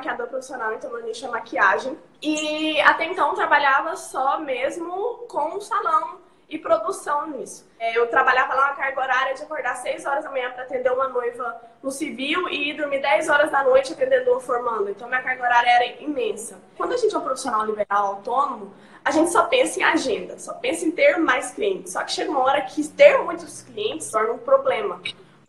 [0.00, 1.96] maquiadora profissional, então meu nicho é maquiagem.
[2.22, 7.68] E até então trabalhava só mesmo com salão e produção nisso.
[7.78, 10.90] É, eu trabalhava lá uma carga horária de acordar 6 horas da manhã para atender
[10.90, 14.90] uma noiva no civil e dormir 10 horas da noite atendendo uma formando.
[14.90, 16.58] Então minha carga horária era imensa.
[16.76, 18.72] Quando a gente é um profissional liberal autônomo,
[19.04, 21.92] a gente só pensa em agenda, só pensa em ter mais clientes.
[21.92, 25.00] Só que chega uma hora que ter muitos clientes torna um problema.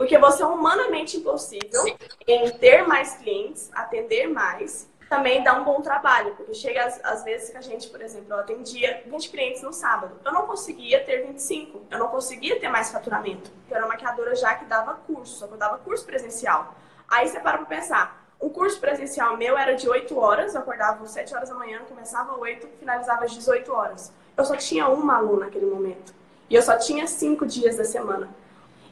[0.00, 1.84] Porque você é humanamente impossível
[2.26, 7.22] em ter mais clientes, atender mais também dá um bom trabalho, porque chega às, às,
[7.22, 10.18] vezes que a gente, por exemplo, eu atendia 20 clientes no sábado.
[10.24, 13.50] Eu não conseguia ter 25, eu não conseguia ter mais faturamento.
[13.68, 16.74] Eu era maquiadora já que dava curso, só que eu dava curso presencial.
[17.06, 21.04] Aí você para pra pensar, o curso presencial meu era de 8 horas, eu acordava
[21.04, 24.10] às 7 horas da manhã, começava às 8, finalizava às 18 horas.
[24.34, 26.14] Eu só tinha uma aluna naquele momento.
[26.48, 28.39] E eu só tinha 5 dias da semana.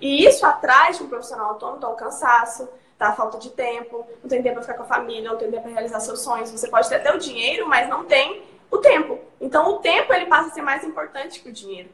[0.00, 2.68] E isso atrás de um profissional autônomo, dá o cansaço,
[2.98, 3.12] tá?
[3.12, 5.72] Falta de tempo, não tem tempo para ficar com a família, não tem tempo para
[5.72, 6.50] realizar seus sonhos.
[6.50, 9.18] Você pode ter até o dinheiro, mas não tem o tempo.
[9.40, 11.90] Então, o tempo ele passa a ser mais importante que o dinheiro.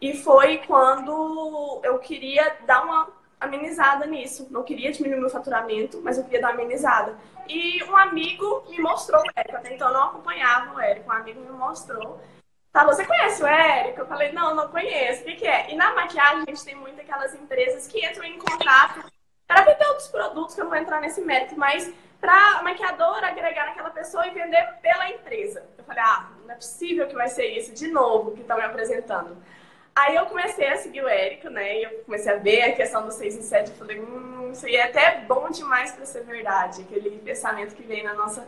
[0.00, 3.08] E foi quando eu queria dar uma
[3.40, 4.46] amenizada nisso.
[4.50, 7.16] Não queria diminuir meu faturamento, mas eu queria dar uma amenizada.
[7.48, 9.56] E um amigo me mostrou o Érico.
[9.56, 11.08] Até então eu não acompanhava o Érico.
[11.08, 12.20] Um amigo me mostrou.
[12.72, 14.00] Falou, você conhece o Érico?
[14.00, 15.22] Eu falei, não, não conheço.
[15.22, 15.70] O que, que é?
[15.70, 19.04] E na maquiagem a gente tem muito aquelas empresas que entram em contato
[19.46, 23.28] para vender outros produtos, que eu não vou entrar nesse mérito, mas para a maquiadora
[23.28, 25.64] agregar naquela pessoa e vender pela empresa.
[25.78, 28.64] Eu falei, ah, não é possível que vai ser isso de novo que estão me
[28.64, 29.36] apresentando.
[29.94, 31.78] Aí eu comecei a seguir o Érico, né?
[31.78, 33.70] E eu comecei a ver a questão do 6 em 7.
[33.70, 36.82] Eu falei, hum, isso aí é até bom demais para ser verdade.
[36.82, 38.46] Aquele pensamento que vem na nossa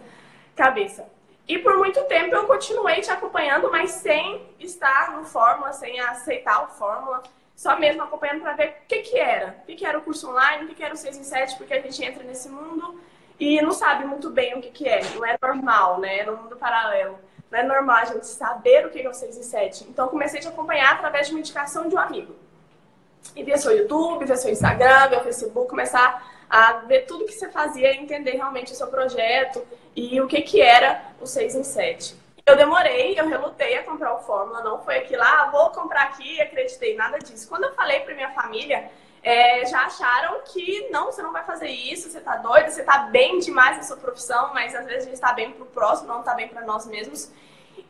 [0.55, 1.09] cabeça.
[1.51, 6.63] E por muito tempo eu continuei te acompanhando, mas sem estar no Fórmula, sem aceitar
[6.63, 7.25] o Fórmula
[7.57, 9.57] só mesmo acompanhando para ver o que, que era.
[9.61, 11.57] O que, que era o curso online, o que, que era o 6 em 7,
[11.57, 13.01] porque a gente entra nesse mundo
[13.37, 15.01] e não sabe muito bem o que, que é.
[15.13, 16.21] Não é normal, né?
[16.21, 17.19] É um mundo paralelo.
[17.51, 19.87] Não é normal a gente saber o que é o 6 em 7.
[19.91, 22.33] Então, comecei a te acompanhar através de uma indicação de um amigo.
[23.35, 27.33] E ver seu YouTube, ver seu Instagram, ver o Facebook, começar a ver tudo que
[27.33, 31.63] você fazia, entender realmente o seu projeto e o que, que era o 6 em
[31.63, 32.17] 7.
[32.45, 36.41] Eu demorei, eu relutei a comprar o Fórmula, não foi aquilo, ah, vou comprar aqui
[36.41, 37.49] acreditei, nada disso.
[37.49, 38.91] Quando eu falei para minha família,
[39.23, 42.99] é, já acharam que não, você não vai fazer isso, você tá doida, você tá
[42.99, 46.23] bem demais na sua profissão, mas às vezes a gente tá bem pro próximo, não
[46.23, 47.31] tá bem para nós mesmos.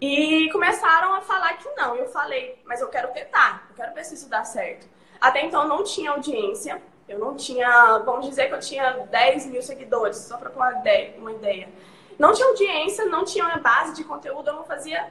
[0.00, 1.94] E começaram a falar que não.
[1.94, 4.86] Eu falei, mas eu quero tentar, eu quero ver se isso dá certo.
[5.20, 9.60] Até então não tinha audiência, eu não tinha, vamos dizer que eu tinha 10 mil
[9.62, 11.68] seguidores, só para uma ideia.
[12.16, 15.10] Não tinha audiência, não tinha uma base de conteúdo, eu não fazia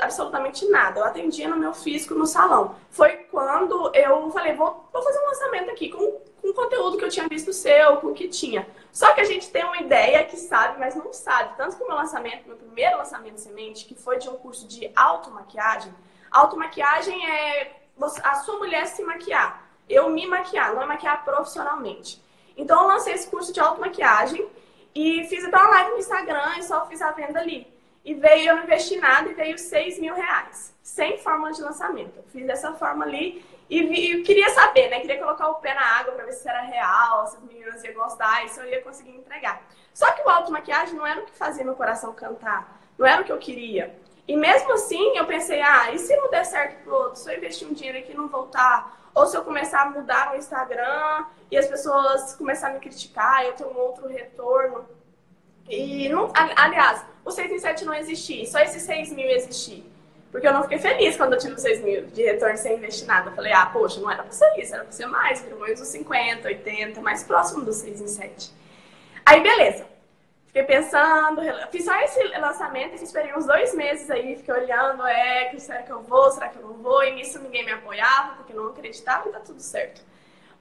[0.00, 1.00] absolutamente nada.
[1.00, 2.74] Eu atendia no meu físico no salão.
[2.90, 7.08] Foi quando eu falei, vou, vou fazer um lançamento aqui com, com conteúdo que eu
[7.08, 8.68] tinha visto seu, com o que tinha.
[8.92, 11.56] Só que a gente tem uma ideia que sabe, mas não sabe.
[11.56, 14.90] Tanto que o meu lançamento, meu primeiro lançamento semente, que foi de um curso de
[14.94, 15.94] automaquiagem,
[16.30, 17.72] automaquiagem é
[18.22, 19.67] a sua mulher se maquiar.
[19.88, 22.22] Eu me maquiar, não é maquiar profissionalmente.
[22.56, 24.46] Então eu lancei esse curso de automaquiagem
[24.94, 27.66] e fiz até uma live no Instagram e só fiz a venda ali.
[28.04, 30.74] E veio, eu não investi nada e veio 6 mil reais.
[30.82, 32.24] Sem fórmula de lançamento.
[32.32, 35.00] Fiz dessa forma ali e, vi, queria saber, né?
[35.00, 37.94] Queria colocar o pé na água para ver se era real, se as meninas iam
[37.94, 39.62] gostar e se eu ia conseguir entregar.
[39.92, 42.80] Só que o auto-maquiagem não era o que fazia meu coração cantar.
[42.96, 43.94] Não era o que eu queria.
[44.28, 47.16] E mesmo assim, eu pensei, ah, e se não der certo pro outro?
[47.18, 49.10] Se eu investir um dinheiro aqui e não voltar?
[49.14, 53.46] Ou se eu começar a mudar no Instagram e as pessoas começarem a me criticar,
[53.46, 54.86] eu ter um outro retorno.
[55.66, 59.90] E, não, aliás, o 6 em 7 não existir, só esses 6 mil existir.
[60.30, 63.06] Porque eu não fiquei feliz quando eu tive os 6 mil de retorno sem investir
[63.06, 63.30] nada.
[63.30, 65.80] Eu falei, ah, poxa, não era pra ser isso, era pra ser mais, pelo menos
[65.80, 68.52] uns 50, 80, mais próximo dos 6 em 7.
[69.24, 69.86] Aí, beleza.
[70.48, 75.54] Fiquei pensando, fiz só esse lançamento e esperei uns dois meses aí, fiquei olhando, é,
[75.58, 77.04] será que eu vou, será que eu não vou?
[77.04, 80.00] E nisso ninguém me apoiava, porque não acreditava e tá tudo certo.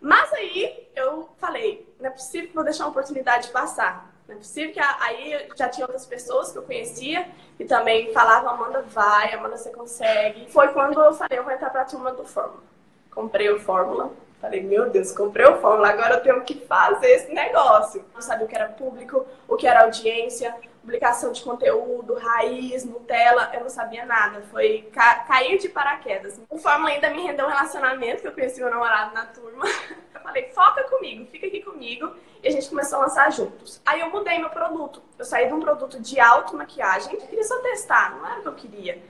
[0.02, 4.14] Mas aí eu falei, não é possível que vou deixar uma oportunidade passar.
[4.28, 7.25] Não é possível que aí já tinha outras pessoas que eu conhecia
[7.57, 10.51] e também falavam, Amanda, vai, Amanda, você consegue.
[10.51, 12.62] Foi quando eu falei, eu vou entrar pra turma do Fórmula.
[13.10, 17.34] Comprei o Fórmula, Falei, meu Deus, comprei o Fórmula, agora eu tenho que fazer esse
[17.34, 18.06] negócio.
[18.13, 20.54] Não sabia o que era público, o que era audiência,
[20.88, 24.42] publicação de conteúdo, raiz, Nutella, eu não sabia nada.
[24.51, 26.39] Foi ca cair de paraquedas.
[26.50, 29.66] O Fórmula ainda me rendeu um relacionamento, que eu conheci meu namorado na turma.
[30.18, 32.13] Eu falei, foca comigo, fica aqui comigo.
[32.44, 33.81] E a gente começou a lançar juntos.
[33.86, 35.01] Aí eu mudei meu produto.
[35.18, 38.48] Eu saí de um produto de auto-maquiagem, eu queria só testar, não era o que
[38.48, 39.01] eu queria.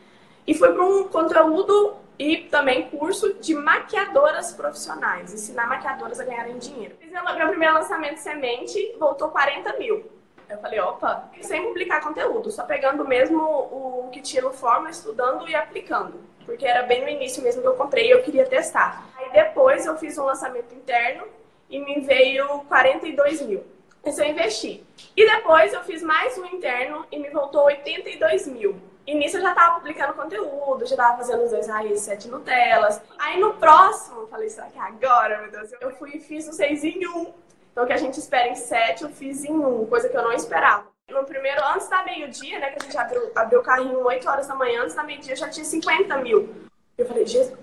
[0.45, 6.57] E foi para um conteúdo e também curso de maquiadoras profissionais, ensinar maquiadoras a ganharem
[6.57, 6.95] dinheiro.
[6.99, 10.05] Fiz meu primeiro lançamento semente, voltou 40 mil.
[10.49, 15.53] Eu falei, opa, sem publicar conteúdo, só pegando mesmo o que no forma, estudando e
[15.53, 16.21] aplicando.
[16.45, 19.05] Porque era bem no início mesmo que eu comprei e eu queria testar.
[19.17, 21.27] Aí depois eu fiz um lançamento interno
[21.69, 23.63] e me veio 42 mil.
[24.05, 24.81] Esse eu investi.
[25.15, 28.79] E depois eu fiz mais um interno e me voltou 82 mil.
[29.07, 33.01] E nisso eu já tava publicando conteúdo, já tava fazendo os dois raízes, sete Nutelas.
[33.17, 35.71] Aí no próximo, eu falei, será que é agora, meu Deus?
[35.79, 37.33] Eu fui e fiz o seis em um.
[37.71, 40.21] Então o que a gente espera em sete, eu fiz em um, coisa que eu
[40.21, 40.87] não esperava.
[41.09, 44.45] No primeiro, antes da meio-dia, né, que a gente abriu, abriu o carrinho 8 horas
[44.45, 46.53] da manhã, antes da meio-dia já tinha 50 mil.
[46.97, 47.57] Eu falei, Jesus,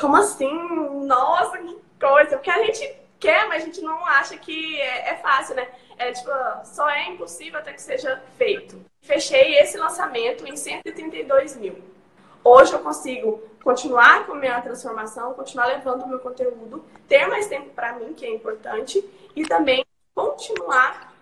[0.00, 0.50] como assim?
[1.04, 2.38] Nossa, que coisa!
[2.38, 5.68] Porque a gente quer, mas a gente não acha que é, é fácil, né?
[5.96, 6.30] É tipo,
[6.64, 8.80] só é impossível até que seja feito.
[9.02, 11.82] Fechei esse lançamento em 132 mil.
[12.44, 17.46] Hoje eu consigo continuar com a minha transformação, continuar levando o meu conteúdo, ter mais
[17.48, 19.04] tempo para mim, que é importante,
[19.34, 19.84] e também
[20.14, 21.12] continuar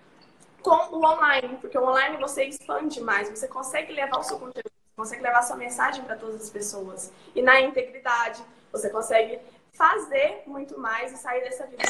[0.62, 4.70] com o online, porque o online você expande mais, você consegue levar o seu conteúdo,
[4.70, 7.12] você consegue levar a sua mensagem para todas as pessoas.
[7.34, 9.38] E na integridade, você consegue
[9.76, 11.84] fazer muito mais e sair dessa vida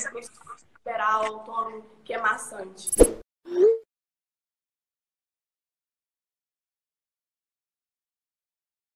[0.79, 2.91] liberal, autônomo, que é maçante.